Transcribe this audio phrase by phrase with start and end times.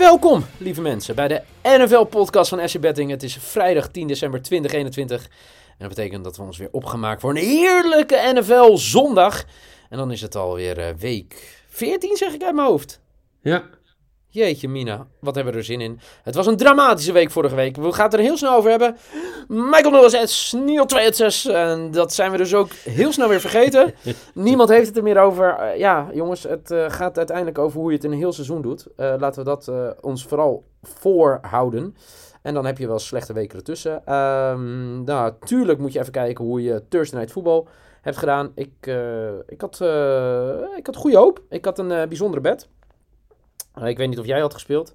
[0.00, 3.10] Welkom, lieve mensen, bij de NFL-podcast van SC Betting.
[3.10, 5.22] Het is vrijdag 10 december 2021.
[5.24, 5.30] En
[5.78, 9.44] dat betekent dat we ons weer opgemaakt voor een heerlijke NFL-zondag.
[9.88, 13.00] En dan is het alweer uh, week 14, zeg ik uit mijn hoofd.
[13.42, 13.64] Ja.
[14.32, 16.00] Jeetje, Mina, wat hebben we er zin in?
[16.22, 17.76] Het was een dramatische week vorige week.
[17.76, 18.96] We gaan het er heel snel over hebben.
[19.48, 21.46] Michael 06, Neil 26.
[21.46, 23.94] En dat zijn we dus ook heel snel weer vergeten.
[24.34, 25.56] Niemand heeft het er meer over.
[25.60, 28.62] Uh, ja, jongens, het uh, gaat uiteindelijk over hoe je het in een heel seizoen
[28.62, 28.86] doet.
[28.96, 31.96] Uh, laten we dat ons vooral voorhouden.
[32.42, 34.14] En dan heb je wel slechte weken ertussen.
[34.14, 37.64] Um, nou, tuurlijk moet je even kijken hoe je Thursday Night Football
[38.00, 38.52] hebt gedaan.
[38.54, 38.86] Ik,
[39.46, 39.80] ik, had,
[40.76, 41.42] ik had goede hoop.
[41.48, 42.68] Ik had een bijzondere bed.
[43.74, 44.94] Ik weet niet of jij had gespeeld.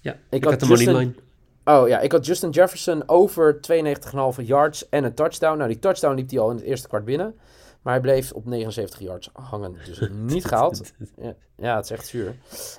[0.00, 0.92] Ja, ik, ik had, had de Justin...
[0.92, 1.14] money line.
[1.64, 3.60] Oh ja, ik had Justin Jefferson over
[4.40, 5.56] 92,5 yards en een touchdown.
[5.56, 7.34] Nou, die touchdown liep hij al in het eerste kwart binnen.
[7.82, 9.76] Maar hij bleef op 79 yards hangen.
[9.84, 10.92] Dus niet gehaald.
[11.16, 12.36] Ja, ja, het is echt zuur.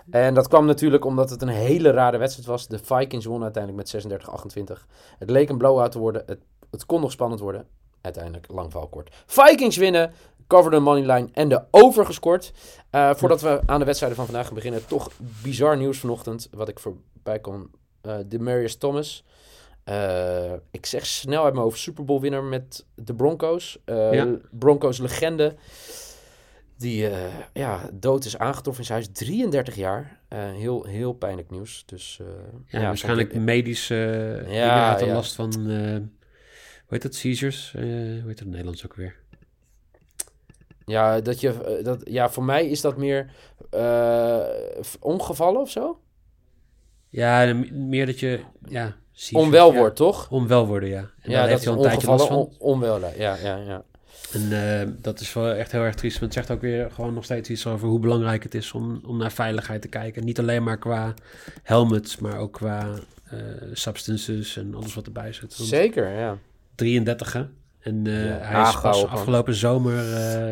[0.10, 2.68] En dat kwam natuurlijk omdat het een hele rare wedstrijd was.
[2.68, 4.06] De Vikings wonnen uiteindelijk met
[4.82, 4.86] 36-28.
[5.20, 6.24] Het leek een blowout te worden.
[6.26, 6.40] Het,
[6.72, 7.68] het kon nog spannend worden.
[8.02, 9.16] Uiteindelijk lang val kort.
[9.26, 10.12] Vikings winnen.
[10.50, 12.52] Cover the money line en de over gescoord.
[12.92, 14.86] Uh, voordat we aan de wedstrijden van vandaag gaan beginnen.
[14.86, 15.12] Toch
[15.44, 16.48] bizar nieuws vanochtend.
[16.52, 17.72] Wat ik voorbij kon
[18.06, 19.26] uh, Demarius Thomas.
[19.90, 23.80] Uh, ik zeg snel uit mijn hoofd Super Bowl winnaar met de Broncos.
[23.86, 24.38] Uh, ja.
[24.52, 25.56] Broncos legende.
[26.78, 27.10] Die
[27.54, 29.28] ja, dood is aangetroffen in zijn huis.
[29.28, 30.20] 33 jaar.
[30.36, 31.84] heel, heel pijnlijk nieuws.
[31.86, 32.20] Dus,
[32.66, 33.42] ja, ja, waarschijnlijk ik...
[33.42, 35.14] medische ja, had ja.
[35.14, 35.54] last van...
[35.54, 36.10] hoe
[36.88, 37.16] heet dat?
[37.16, 37.72] Seizures?
[37.72, 37.82] hoe
[38.26, 39.19] heet dat in Nederlands ook weer?
[40.90, 43.32] Ja, dat je, dat, ja, voor mij is dat meer
[45.00, 46.00] ongevallen of zo.
[47.10, 48.40] Ja, meer dat je...
[48.68, 48.96] Ja,
[49.32, 50.32] onwel wordt, toch?
[50.32, 51.10] Onwel worden, ja.
[51.22, 52.38] En ja, dat heeft hij al een tijdje last van.
[52.38, 53.84] On, onwel, ja, ja, ja.
[54.34, 56.20] En uh, dat is wel echt heel erg triest.
[56.20, 59.02] Want het zegt ook weer gewoon nog steeds iets over hoe belangrijk het is om,
[59.06, 60.26] om naar veiligheid te kijken.
[60.26, 61.14] Niet alleen maar qua
[61.64, 62.88] helmets, maar ook qua
[63.34, 63.40] uh,
[63.74, 65.58] substances en alles wat erbij zit.
[65.58, 66.38] Want Zeker, ja.
[66.76, 67.46] 33 hè?
[67.80, 69.94] En ja, hij is pas afgelopen zomer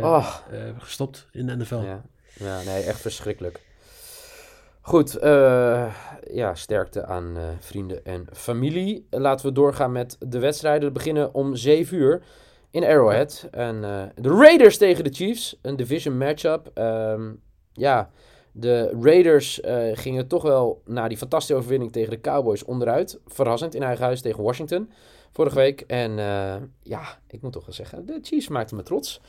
[0.04, 0.36] oh.
[0.78, 1.76] gestopt in de NFL.
[1.76, 2.02] Ja.
[2.34, 3.66] ja, nee, echt verschrikkelijk.
[4.88, 5.94] Goed, uh,
[6.32, 9.08] ja, sterkte aan uh, vrienden en familie.
[9.10, 10.88] Laten we doorgaan met de wedstrijden.
[10.88, 12.24] We beginnen om 7 uur
[12.72, 13.48] in Arrowhead.
[13.52, 16.72] En uh, de Raiders tegen de Chiefs, een division matchup.
[16.76, 17.42] Um,
[17.74, 18.10] ja,
[18.52, 19.60] de Raiders
[19.94, 23.20] gingen toch wel na die fantastische overwinning tegen de Cowboys onderuit.
[23.26, 24.90] Verrassend in eigen huis tegen Washington
[25.38, 25.82] vorige week.
[25.82, 26.12] En
[26.82, 29.22] ja, ik moet toch wel zeggen, de Chiefs maakten me trots.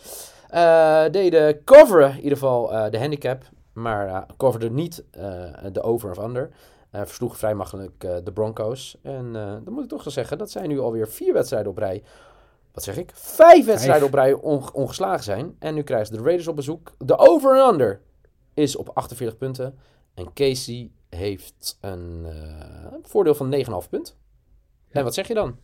[1.10, 3.44] deden coveren in ieder geval de handicap.
[3.78, 5.22] Maar uh, coverde niet uh,
[5.72, 6.50] de over of under.
[6.92, 8.96] Uh, versloeg vrij makkelijk de Broncos.
[9.02, 12.02] En dan moet ik toch wel zeggen, dat zijn nu alweer vier wedstrijden op rij.
[12.72, 13.10] Wat zeg ik?
[13.14, 15.56] Vijf wedstrijden op rij on ongeslagen zijn.
[15.58, 16.92] En nu krijgen ze de Raiders op bezoek.
[16.98, 18.00] De over en under
[18.54, 19.78] is op 48 punten.
[20.14, 22.26] En Casey heeft een
[23.02, 24.16] voordeel van 9,5 punt.
[24.90, 25.56] En wat zeg je dan?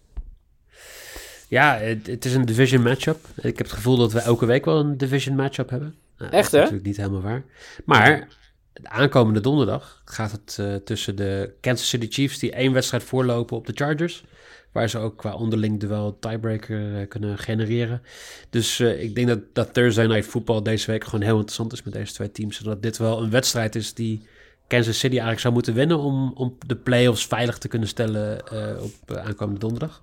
[1.54, 3.26] Ja, het, het, is een division matchup.
[3.36, 5.94] Ik heb het gevoel dat we elke week wel een division matchup hebben.
[6.18, 6.58] Nou, Echt, hè?
[6.58, 7.44] Natuurlijk niet helemaal waar.
[7.84, 8.28] Maar
[8.72, 13.56] de aankomende donderdag gaat het uh, tussen de Kansas City Chiefs, die één wedstrijd voorlopen
[13.56, 14.24] op de Chargers.
[14.72, 18.02] Waar ze ook qua onderling duel tiebreaker uh, kunnen genereren.
[18.50, 21.82] Dus uh, ik denk dat, dat Thursday Night Football deze week gewoon heel interessant is
[21.82, 22.58] met deze twee teams.
[22.58, 24.26] En dat dit wel een wedstrijd is die
[24.66, 28.52] Kansas City eigenlijk zou moeten winnen om, om de playoffs veilig te kunnen stellen
[28.82, 30.02] op aankomende donderdag.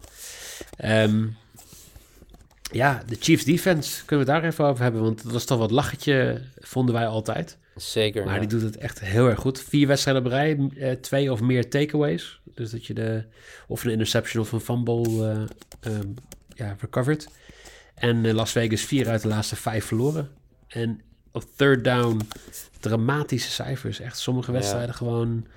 [0.86, 1.38] Um,
[2.72, 5.02] ja, de Chiefs defense kunnen we daar even over hebben.
[5.02, 7.58] Want dat was toch wat lachetje, vonden wij altijd.
[7.76, 8.26] Zeker.
[8.26, 9.62] Maar die doet het echt heel erg goed.
[9.62, 12.40] Vier wedstrijden op rij, eh, twee of meer takeaways.
[12.44, 13.24] Dus dat je de,
[13.68, 16.14] of een interception of een fumble uh, um,
[16.54, 17.28] ja, recovered.
[17.96, 20.30] En uh, Las Vegas vier uit de laatste vijf verloren.
[20.68, 21.02] En
[21.32, 22.22] op third down
[22.80, 24.00] dramatische cijfers.
[24.00, 24.96] Echt sommige wedstrijden ja.
[24.96, 25.48] gewoon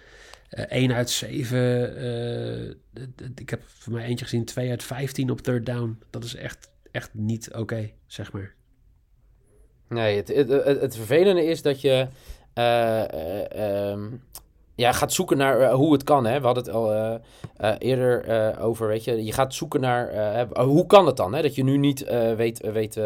[0.51, 2.77] uh, 1 uit 7.
[3.35, 5.99] ik heb voor mij eentje gezien, 2 uit 15 op third down.
[6.11, 8.55] Dat is echt echt niet oké, zeg maar.
[9.89, 10.49] Nee, het, het,
[10.81, 12.09] het, vervelende is dat je
[12.53, 14.11] eh, eh, ehm,
[14.75, 16.27] ja, gaat zoeken naar eh, hoe het kan.
[16.27, 16.41] Hè?
[16.41, 17.21] We hadden het al
[17.79, 19.25] eerder over, weet je.
[19.25, 21.35] Je gaat zoeken naar eh, hoe kan het dan?
[21.35, 21.43] Hè?
[21.43, 22.05] Dat je nu niet
[22.37, 23.01] weet, weet,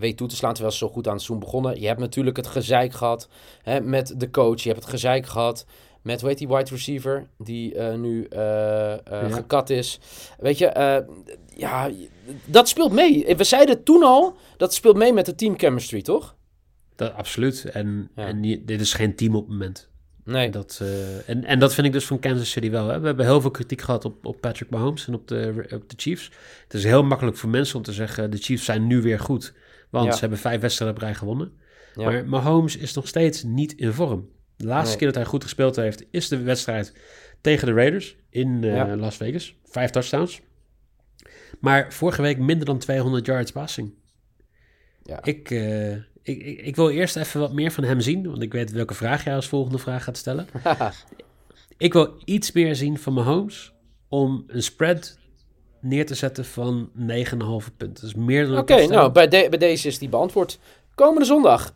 [0.00, 1.80] weet toe te slaan terwijl ze zo goed aan het seizoen begonnen.
[1.80, 3.28] Je hebt natuurlijk het gezeik gehad
[3.62, 4.60] hè, met de coach.
[4.60, 5.66] Je hebt het gezeik gehad
[6.02, 9.28] met, hoe heet die wide receiver, die eh, nu eh, eh, Ja.
[9.30, 10.00] gekat is.
[10.38, 11.04] Weet je,
[11.56, 11.90] ja,
[12.44, 13.36] dat speelt mee.
[13.36, 16.36] We zeiden toen al, dat speelt mee met de team chemistry, toch?
[16.96, 17.64] Dat, absoluut.
[17.64, 18.26] En, Ja.
[18.26, 19.90] en dit is geen team op het moment.
[20.24, 20.50] Nee.
[20.50, 20.82] Dat,
[21.26, 22.88] en, en dat vind ik dus van Kansas City wel.
[22.88, 23.00] Hè.
[23.00, 25.94] We hebben heel veel kritiek gehad op, op Patrick Mahomes en op de, op de
[25.96, 26.30] Chiefs.
[26.62, 28.30] Het is heel makkelijk voor mensen om te zeggen...
[28.30, 29.52] de Chiefs zijn nu weer goed.
[29.90, 30.12] Want Ja.
[30.12, 31.52] ze hebben vijf wedstrijden op rij gewonnen.
[31.94, 32.04] Ja.
[32.04, 34.28] Maar Mahomes is nog steeds niet in vorm.
[34.62, 36.04] De laatste keer dat hij goed gespeeld heeft...
[36.10, 36.92] is de wedstrijd
[37.40, 38.96] tegen de Raiders in eh, Ja.
[38.96, 39.56] Las Vegas.
[39.64, 40.40] Vijf touchdowns.
[41.60, 43.94] Maar vorige week minder dan 200 yards passing.
[45.02, 45.22] Ja.
[45.24, 48.52] Ik, eh, ik, ik, ik wil eerst even wat meer van hem zien, want ik
[48.52, 50.46] weet welke vraag jij als volgende vraag gaat stellen.
[51.78, 53.72] ik wil iets meer zien van Mahomes
[54.08, 55.18] om een spread
[55.80, 58.06] neer te zetten van 9,5 punten.
[58.06, 60.58] Is meer dan Oké, nou, bij, de- bij deze is die beantwoord.
[60.94, 61.74] Komende zondag.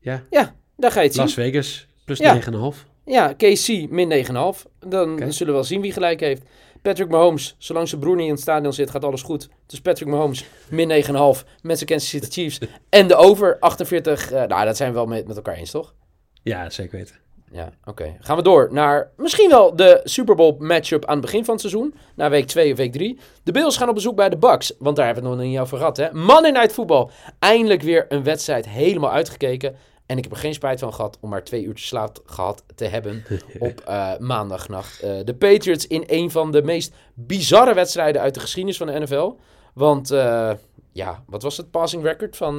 [0.00, 1.24] Ja, Ja, daar ga je het zien.
[1.24, 2.34] Las Vegas plus Ja.
[2.72, 2.86] 9,5.
[3.04, 4.66] Ja, KC min 9,5.
[4.88, 6.42] Dan zullen we wel zien wie gelijk heeft.
[6.82, 9.48] Patrick Mahomes, zolang zijn broer niet in het stadion zit, gaat alles goed.
[9.66, 12.58] Dus Patrick Mahomes min 9,5 met zijn Kansas City Chiefs.
[12.88, 14.30] En de over 48.
[14.32, 15.94] eh, nou, dat zijn we wel met, met elkaar eens, toch?
[16.42, 17.16] Ja, zeker weten.
[17.52, 18.16] Ja, oké.
[18.20, 21.60] Gaan we door naar misschien wel de Super Bowl matchup aan het begin van het
[21.62, 21.94] seizoen.
[22.16, 23.18] Na week 2 of week 3.
[23.42, 24.72] De Bills gaan op bezoek bij de Bucks.
[24.78, 26.12] Want daar hebben we het nog niet over gehad, hè.
[26.12, 27.08] Monday Night Football.
[27.38, 29.76] Eindelijk weer een wedstrijd helemaal uitgekeken.
[30.08, 32.84] En ik heb er geen spijt van gehad om maar twee uurtjes slaap gehad te
[32.84, 33.24] hebben
[33.58, 35.00] op eh, maandagnacht.
[35.00, 38.98] Eh, de Patriots in een van de meest bizarre wedstrijden uit de geschiedenis van de
[38.98, 39.32] NFL.
[39.74, 40.52] Want, eh,
[40.92, 42.52] ja, wat was het passing record van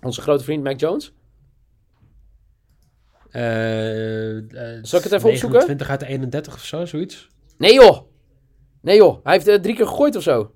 [0.00, 1.12] onze grote vriend Mac Jones?
[4.82, 5.58] Zal ik het even opzoeken?
[5.58, 7.28] 29 uit de 31 of zo, zoiets.
[7.58, 8.00] Nee joh.
[8.80, 9.24] Nee joh.
[9.24, 10.54] Hij heeft drie keer gegooid of zo.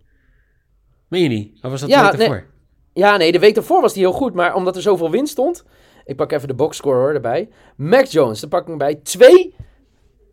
[1.09, 1.55] Meen je niet?
[1.63, 2.53] Of was dat Ja, ja, nee.
[2.95, 4.35] Ja, nee, de week daarvoor was hij heel goed.
[4.35, 5.65] Maar omdat er zoveel winst stond.
[6.05, 7.49] Ik pak even de boxscore hoor erbij.
[7.77, 8.95] Mac Jones, daar pak ik hem bij.
[8.95, 9.55] Twee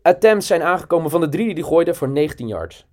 [0.02, 2.86] attempts zijn aangekomen van de drie die hij gooide voor 19 yards.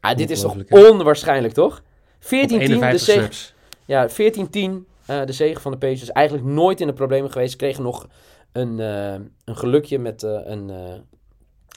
[0.00, 1.82] Ah, dit is toch onwaarschijnlijk, toch?
[2.20, 3.52] 14-10, Op de 51 zege.
[3.84, 6.10] Ja, 14-10, eh, de zege van de Pacers.
[6.10, 7.50] Eigenlijk nooit in de problemen geweest.
[7.50, 8.08] Ze kregen nog
[8.52, 9.14] een, eh,
[9.44, 10.72] een gelukje met eh, een,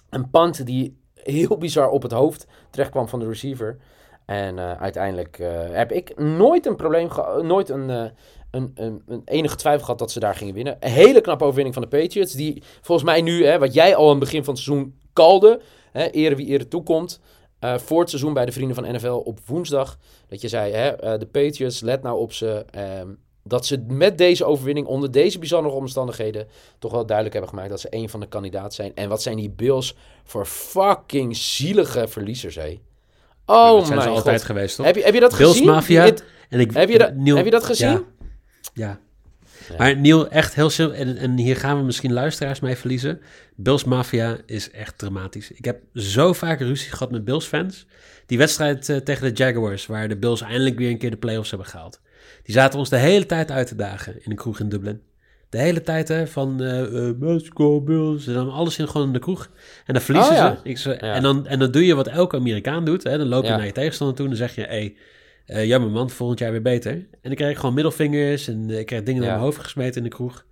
[0.10, 3.78] een punt die heel bizar op het hoofd terecht kwam van de receiver.
[4.30, 7.10] En eh, uiteindelijk eh, heb ik nooit een probleem
[7.42, 8.04] nooit een, eh,
[8.52, 10.78] een, een, een enige twijfel gehad dat ze daar gingen winnen.
[10.80, 14.04] Een hele knappe overwinning van de Patriots, die volgens mij nu, hè, wat jij al
[14.04, 15.62] aan het begin van het seizoen kalde,
[15.92, 17.20] hè, ere wie ere toekomt,
[17.60, 19.98] voor het seizoen bij de Vrienden van NFL op woensdag,
[20.28, 23.08] dat je zei, hè, de Patriots, let nou op ze, ehm,
[23.44, 26.48] dat ze met deze overwinning, onder deze bijzondere omstandigheden,
[26.80, 28.96] toch wel duidelijk hebben gemaakt dat ze een van de kandidaten zijn.
[28.96, 32.80] En wat zijn die Bills voor fucking zielige verliezers, hé.
[33.50, 34.46] Oh dat zijn ze altijd god.
[34.46, 34.86] geweest, toch?
[34.86, 35.68] Heb je, heb je dat Bills gezien?
[35.68, 36.06] Mafia.
[36.50, 37.90] En ik, heb, je dat, heb je dat gezien?
[37.90, 38.04] Ja.
[38.74, 39.00] ja.
[39.78, 40.98] Maar Niel, echt heel simpel.
[40.98, 43.22] En, en hier gaan we misschien luisteraars mee verliezen.
[43.56, 45.52] Bills Mafia is echt dramatisch.
[45.52, 47.88] Ik heb zo vaak ruzie gehad met Bills fans.
[48.26, 51.50] Die wedstrijd eh, tegen de Jaguars, waar de Bills eindelijk weer een keer de playoffs
[51.50, 52.02] hebben gehaald.
[52.44, 55.02] Die zaten ons de hele tijd uit te dagen in de kroeg in Dublin.
[55.50, 56.60] De hele tijd hè, van
[57.54, 58.28] go Bills.
[58.28, 59.50] En dan alles in, gewoon in de kroeg.
[59.86, 60.56] En dan verliezen Oh, ja.
[60.64, 60.70] ze.
[60.70, 61.14] Ik ze Ja.
[61.14, 63.04] en, dan, en dan doe je wat elke Amerikaan doet.
[63.04, 63.18] Hè.
[63.18, 63.56] Dan loop je Ja.
[63.58, 64.62] naar je tegenstander toe en dan zeg je...
[64.62, 64.96] Hey,
[65.46, 66.92] eh, jammer man, volgend jaar weer beter.
[66.92, 70.04] En dan krijg ik gewoon middelvingers en ik krijg dingen naar mijn hoofd gesmeten in
[70.04, 70.46] de kroeg.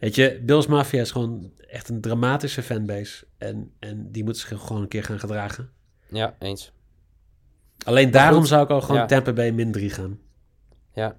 [0.00, 3.24] Weet je, Bills Mafia is gewoon echt een dramatische fanbase.
[3.38, 5.70] En, en die moeten zich gewoon een keer gaan gedragen.
[6.08, 6.72] Ja, eens.
[7.84, 9.06] Alleen daarom zou ik al gewoon Ja.
[9.06, 10.18] Tampa Bay min 3 gaan.
[10.98, 11.16] Ja.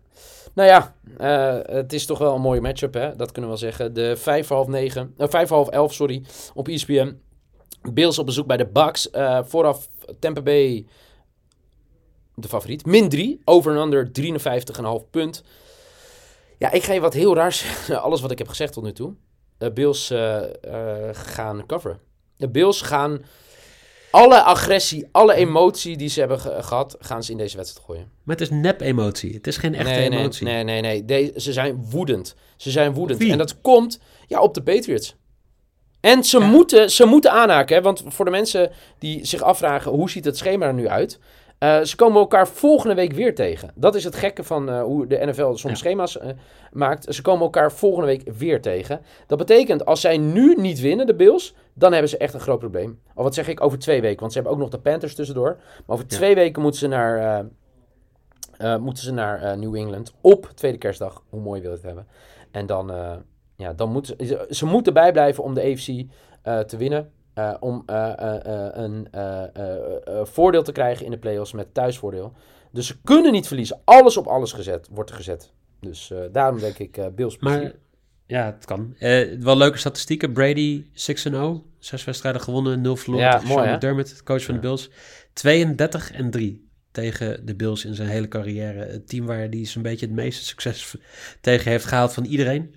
[0.54, 3.16] Nou ja, eh, het is toch wel een mooie matchup, hè?
[3.16, 3.94] Dat kunnen we wel zeggen.
[3.94, 7.22] De 5 voor half 9, uh, 5 voor half 11, sorry, op ESPN.
[7.94, 9.10] Bills op bezoek bij de Bucks.
[9.10, 10.86] Eh, vooraf Tampa Bay,
[12.36, 12.86] de favoriet.
[12.86, 15.44] Min 3, over en under 53,5 punt.
[16.58, 17.66] Ja, ik ga je wat heel raars.
[17.92, 19.14] Alles wat ik heb gezegd tot nu toe.
[19.58, 22.00] De Bills eh, eh, gaan coveren.
[22.38, 23.26] De Bills gaan
[24.12, 28.12] alle agressie, alle emotie die ze hebben ge- gehad, gaan ze in deze wedstrijd gooien.
[28.24, 29.34] Maar het is nep-emotie.
[29.34, 30.46] Het is geen echte nee, nee, emotie.
[30.46, 31.06] Nee, nee, nee.
[31.06, 32.36] De- ze zijn woedend.
[32.58, 33.20] Ze zijn woedend.
[33.20, 33.32] Wie?
[33.32, 35.16] En dat komt ja, op de Patriots.
[36.00, 36.46] En ze, Ja.
[36.46, 37.76] moeten, ze moeten aanhaken.
[37.76, 37.82] Hè?
[37.82, 41.20] Want voor de mensen die zich afvragen hoe ziet het schema er nu uit.
[41.60, 43.72] Eh, ze komen elkaar volgende week weer tegen.
[43.76, 45.76] Dat is het gekke van eh, hoe de NFL soms Ja.
[45.76, 46.30] schema's eh,
[46.72, 47.14] maakt.
[47.16, 49.02] Ze komen elkaar volgende week weer tegen.
[49.28, 52.60] Dat betekent als zij nu niet winnen, de Bills, dan hebben ze echt een groot
[52.60, 53.00] probleem.
[53.16, 54.20] Of wat zeg ik, over twee weken.
[54.20, 55.56] Want ze hebben ook nog de Panthers tussendoor.
[55.86, 56.16] Maar over Ja.
[56.18, 57.46] twee weken moeten ze naar,
[58.80, 61.24] moeten ze naar New England op tweede kerstdag.
[61.30, 62.08] Hoe mooi wil je het hebben.
[62.52, 62.92] En dan,
[63.56, 65.86] ja, dan moeten ze, ze moeten bijblijven om de AFC
[66.68, 67.12] te winnen.
[67.40, 72.34] Eh, om eh, eh, een voordeel te krijgen in de playoffs met thuisvoordeel.
[72.72, 73.82] Dus ze kunnen niet verliezen.
[73.84, 75.52] Alles op alles gezet, wordt er gezet.
[75.80, 77.72] Dus daarom denk ik Bills plus Maar
[78.26, 78.96] ja, het kan.
[79.40, 80.34] Wel leuke statistieken.
[80.34, 80.88] Brady 6-0.
[81.78, 83.26] Zes wedstrijden gewonnen, 0 verloren.
[83.26, 83.76] Ja, tegen mooi, Sean?
[83.76, 84.90] McDermott, coach van de Bills.
[85.34, 88.86] 32 en 3 tegen de Bills in zijn hele carrière.
[88.86, 90.96] Het team waar hij zo'n beetje het meeste succes
[91.42, 92.76] tegen heeft gehaald van iedereen.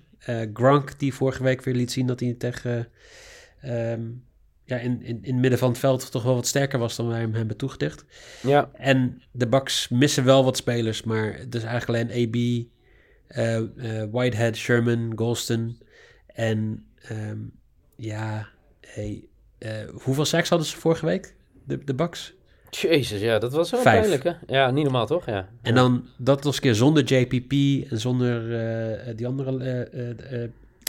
[0.53, 2.87] Gronk, die vorige week weer liet zien dat hij tegen...
[3.61, 4.01] ehm,
[4.73, 7.07] ja, in, in, in het midden van het veld toch wel wat sterker was dan
[7.07, 8.05] wij hem hebben toegedicht.
[8.41, 12.65] Ja, En de Bucks missen wel wat spelers, maar het is eigenlijk alleen AB,
[13.27, 15.77] eh, eh, Whitehead, Sherman, Golston.
[16.27, 17.39] En ehm,
[17.95, 18.47] ja,
[18.81, 19.23] hey,
[19.57, 19.71] eh,
[20.03, 22.33] hoeveel sacks hadden ze vorige week, de, de Bucks?
[22.69, 23.99] jezus, ja, dat was wel Vijf.
[23.99, 24.31] pijnlijk, hè?
[24.55, 25.25] Ja, niet normaal, toch?
[25.25, 25.49] Ja.
[25.61, 27.51] En dan dat nog eens keer zonder JPP
[27.91, 29.51] en zonder die andere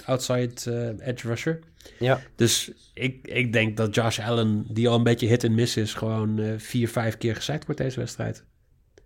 [0.06, 0.52] outside
[0.98, 1.58] eh, edge rusher.
[1.98, 2.20] Ja.
[2.36, 5.94] Dus ik, ik denk dat Josh Allen, die al een beetje hit en miss is,
[5.94, 8.44] gewoon eh, vier, vijf keer gesackt wordt deze wedstrijd.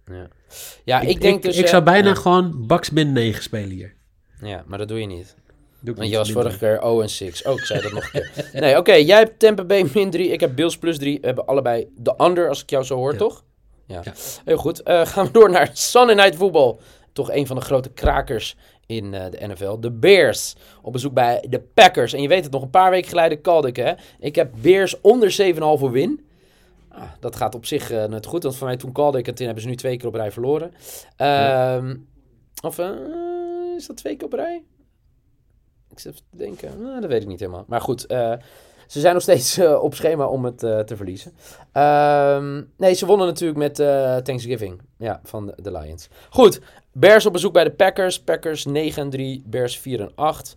[0.05, 0.29] Ja,
[0.85, 1.57] ja ik, denk dus...
[1.57, 2.15] Ik eh, zou bijna ja.
[2.15, 3.95] gewoon Bucks min 9 spelen hier.
[4.41, 5.37] Ja, maar dat doe je niet.
[5.81, 7.43] Doe ik Want je was vorige keer 0 en 6.
[7.43, 8.61] Oh, ik zei dat nog een keer.
[8.61, 8.93] Nee, oké.
[8.93, 10.29] jij hebt Tampa Bay min 3.
[10.29, 11.21] Ik heb Bills plus 3.
[11.21, 13.19] We hebben allebei de under, als ik jou zo hoor, Ja.
[13.19, 13.45] toch?
[13.87, 14.01] Ja.
[14.05, 14.13] Ja.
[14.45, 14.81] Heel goed.
[14.85, 16.77] Gaan we door naar Sunday Night Football.
[17.13, 18.57] Toch een van de grote krakers
[18.89, 19.79] in eh, de NFL.
[19.81, 20.55] De Bears.
[20.83, 22.13] Op bezoek bij de Packers.
[22.13, 23.93] En je weet het, nog een paar weken geleden kalde ik, hè.
[24.19, 26.27] Ik heb Bears onder 7,5 win.
[26.89, 28.43] Ah, dat gaat op zich eh, net goed.
[28.43, 30.33] Want voor mij toen kalde ik het in, hebben ze nu twee keer op rij
[30.33, 30.73] verloren.
[31.17, 31.97] Ehm,
[32.63, 32.91] Of eh,
[33.77, 34.65] is dat twee keer op rij?
[35.91, 36.83] Ik zit even te denken.
[36.83, 37.65] Nou, dat weet ik niet helemaal.
[37.67, 38.07] Maar goed,
[38.89, 41.33] ze zijn nog steeds eh, op schema om het eh, te verliezen.
[41.73, 44.81] Ehm, nee, ze wonnen natuurlijk met eh, Thanksgiving.
[44.99, 46.09] Ja, van de, de Lions.
[46.31, 46.61] Goed,
[46.93, 48.21] Bears op bezoek bij de Packers.
[48.23, 50.57] Packers 9 en 3, Bears 4 en 8.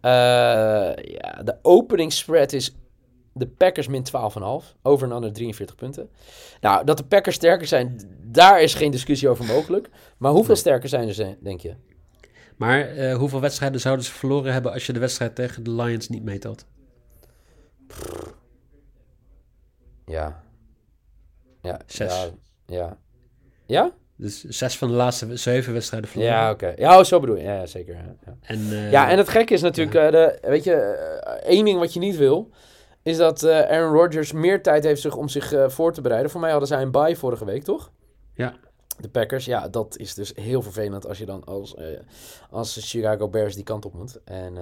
[0.00, 2.76] Eh, ja, de opening spread is
[3.32, 4.74] de Packers min 12,5.
[4.82, 6.08] Over en under 43 punten.
[6.60, 9.88] Nou, dat de Packers sterker zijn, daar is geen discussie over mogelijk.
[10.18, 10.62] Maar hoeveel Nee.
[10.62, 11.74] sterker zijn ze, denk je?
[12.56, 16.22] Maar hoeveel wedstrijden zouden ze verloren hebben als je de wedstrijd tegen de Lions niet
[16.24, 16.64] meetelt?
[20.06, 20.42] Ja.
[21.62, 21.80] Ja.
[21.86, 22.12] Zes.
[22.66, 22.74] Ja.
[22.76, 22.96] Ja?
[23.66, 26.34] Ja, Dus zes van de laatste zeven wedstrijden verloren.
[26.34, 26.72] ja oké.
[26.76, 27.42] Ja, oh, zo bedoel je.
[27.42, 27.94] Ja, zeker.
[27.94, 28.36] Ja.
[28.40, 31.78] En, eh, ja, en het gekke is natuurlijk, eh, de, weet je, eh, één ding
[31.78, 32.50] wat je niet wil,
[33.02, 36.30] is dat Aaron Rodgers meer tijd heeft zich om zich voor te bereiden.
[36.30, 37.92] Voor mij hadden zij een bye vorige week, toch?
[38.34, 38.54] Ja.
[38.98, 41.76] De Packers, ja, dat is dus heel vervelend als je dan als,
[42.50, 44.20] als Chicago Bears die kant op moet.
[44.24, 44.56] En,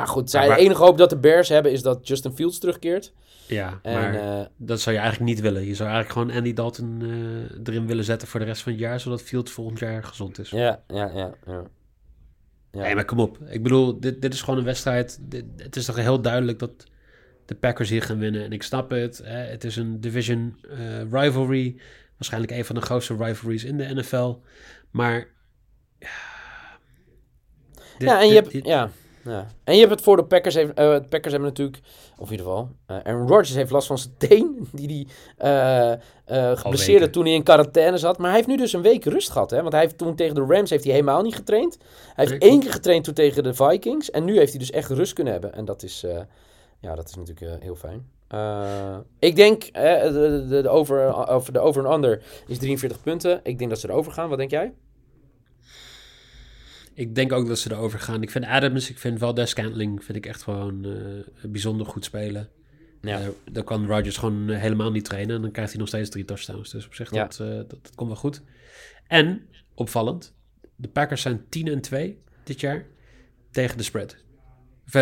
[0.00, 2.58] maar goed, zij, Maar- de enige hoop dat de Bears hebben is dat Justin Fields
[2.58, 3.12] terugkeert.
[3.46, 5.66] ja, En, maar eh, dat zou je eigenlijk niet willen.
[5.66, 8.80] Je zou eigenlijk gewoon Andy Dalton eh, erin willen zetten voor de rest van het
[8.80, 10.50] jaar, zodat Fields volgend jaar gezond is.
[10.50, 11.62] ja, ja, ja, ja.
[12.72, 12.80] Ja.
[12.80, 13.38] Nee, maar kom op.
[13.48, 15.18] Ik bedoel, dit, dit is gewoon een wedstrijd.
[15.20, 16.70] Dit- het is toch heel duidelijk dat
[17.46, 18.44] de Packers hier gaan winnen.
[18.44, 19.20] En ik snap het.
[19.24, 21.76] Hè, het is een division eh, rivalry.
[22.16, 24.34] Waarschijnlijk een van de grootste rivalries in de NFL.
[24.90, 25.26] Maar...
[25.98, 26.08] Ja,
[27.98, 28.90] dit- ja, en je hebt, ja,
[29.24, 29.46] ja.
[29.64, 30.54] En je hebt het voor de Packers.
[30.54, 31.78] Heeft, eh, de Packers hebben natuurlijk,
[32.18, 34.68] of in ieder geval, eh Aaron Rodgers heeft last van zijn teen.
[34.72, 37.12] Die hij eh, eh, geblesseerd weken.
[37.12, 38.18] toen hij in quarantaine zat.
[38.18, 39.50] Maar hij heeft nu dus een week rust gehad.
[39.50, 39.60] Hè?
[39.60, 41.78] Want hij heeft toen tegen de Rams heeft hij helemaal niet getraind.
[42.14, 44.10] Hij heeft één keer getraind toen tegen de Vikings.
[44.10, 45.54] En nu heeft hij dus echt rust kunnen hebben.
[45.54, 46.04] En dat is,
[46.80, 48.18] ja, dat is natuurlijk heel fijn.
[49.18, 53.40] Ik denk, eh, de, de, de, over, over, de over en under is 43 punten.
[53.42, 54.28] Ik denk dat ze erover gaan.
[54.28, 54.72] Wat denk jij?
[56.94, 58.22] Ik denk ook dat ze erover gaan.
[58.22, 62.48] Ik vind Adams, ik vind Valdez Scantling, vind ik echt gewoon eh, bijzonder goed spelen.
[63.00, 63.20] Ja.
[63.20, 65.36] Eh, dan kan Rodgers gewoon helemaal niet trainen.
[65.36, 66.70] En dan krijgt hij nog steeds drie touchdowns.
[66.70, 67.22] Dus op zich, Ja.
[67.22, 68.42] dat, eh, dat, dat komt wel goed.
[69.06, 70.34] En, opvallend,
[70.76, 72.86] de Packers zijn 10 en 2 dit jaar
[73.50, 74.16] tegen de spread.
[74.86, 74.92] Of,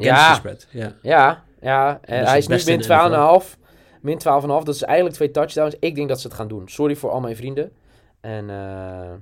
[0.00, 0.28] Ja.
[0.28, 0.96] the spread, ja.
[1.02, 2.00] Ja, ja.
[2.02, 3.58] En Dus hij is nu min de 12,5.
[4.00, 4.64] Min 12,5.
[4.64, 5.76] Dat is eigenlijk twee touchdowns.
[5.80, 6.68] Ik denk dat ze het gaan doen.
[6.68, 7.72] Sorry voor al mijn vrienden.
[8.20, 9.12] En eh,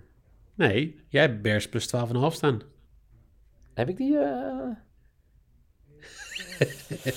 [0.56, 1.92] Nee, jij hebt Bears plus 12,5
[2.28, 2.60] staan.
[3.74, 4.18] heb ik die...
[4.18, 4.68] eh?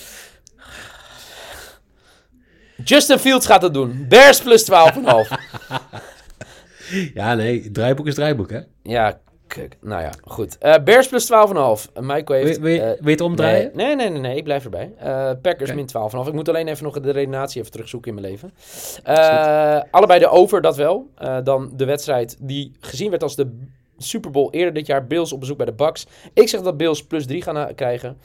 [2.84, 4.06] Justin Fields gaat het doen.
[4.08, 4.78] Bears plus 12,5.
[7.14, 8.60] Ja, nee, draaiboek is draaiboek, hè?
[8.84, 9.22] ja,
[9.54, 9.78] kijk.
[9.82, 10.58] Nou ja, goed.
[10.58, 11.30] Eh, Bears plus 12,5.
[11.58, 12.60] Uh, Michael heeft...
[12.60, 13.72] Wil, wil, je- eh, wil je het omdraaien?
[13.74, 14.92] Nee, nee, nee, nee, ik blijf erbij.
[14.98, 16.28] Eh, Packers min 12,5.
[16.28, 18.52] Ik moet alleen even nog de redenatie even terugzoeken in mijn leven.
[19.04, 21.10] Eh, allebei de over, dat wel.
[21.16, 23.58] Eh, dan de wedstrijd die gezien werd als de
[23.98, 25.08] Super Bowl eerder dit jaar.
[25.08, 26.06] Bills op bezoek bij de Bucks.
[26.34, 28.18] Ik zeg dat Bills plus 3 gaan eh, krijgen.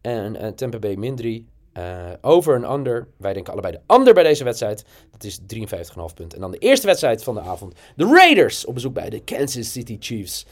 [0.00, 1.46] En eh, Tampa Bay min 3.
[1.78, 1.84] Uh,
[2.20, 3.08] over en under.
[3.16, 4.84] Wij denken allebei de under bij deze wedstrijd.
[5.10, 6.30] Dat is 53,5 punten.
[6.34, 7.74] En dan de eerste wedstrijd van de avond.
[7.96, 10.46] De Raiders op bezoek bij de Kansas City Chiefs.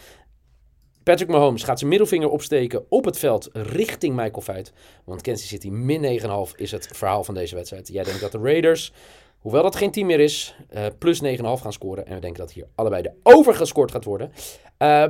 [1.08, 4.72] Patrick Mahomes gaat zijn middelvinger opsteken op het veld richting Michael Feit.
[5.04, 7.88] Want Kansas City min 9,5 is het verhaal van deze wedstrijd.
[7.88, 8.92] Jij denkt dat de Raiders,
[9.38, 12.06] hoewel dat geen team meer is, uh, plus 9,5 gaan scoren.
[12.06, 14.32] En we denken dat hier allebei de over gescoord gaat worden.
[14.78, 15.04] Uh,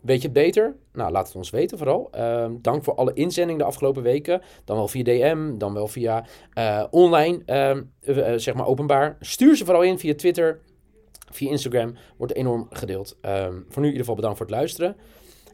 [0.00, 0.76] Weet je het beter?
[0.92, 2.08] Nou, laat het ons weten vooral.
[2.10, 4.42] Ehm, dank voor alle inzendingen de afgelopen weken.
[4.64, 6.26] Dan wel via DM, dan wel via
[6.90, 7.42] online,
[8.06, 9.16] uh, zeg maar openbaar.
[9.20, 10.60] Stuur ze vooral in via Twitter,
[11.30, 11.94] via Instagram.
[12.16, 13.16] Wordt enorm gedeeld.
[13.22, 14.96] Um, voor nu in ieder geval bedankt voor het luisteren.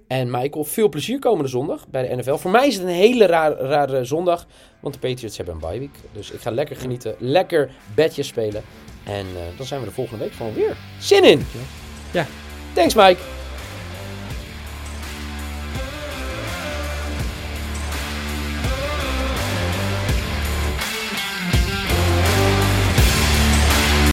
[0.06, 2.36] En Michael, veel plezier komende zondag bij de NFL.
[2.36, 4.46] Voor mij is het een hele rare, rare zondag,
[4.80, 5.94] want de Patriots hebben een bye week.
[6.12, 8.62] Dus ik ga lekker genieten, lekker bedjes spelen.
[9.04, 10.76] En uh, dan zijn we de volgende week gewoon weer.
[10.98, 11.46] Zin in!
[12.12, 12.26] Ja.
[12.74, 13.45] Thanks Mike!